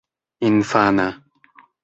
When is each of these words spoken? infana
infana 0.47 1.07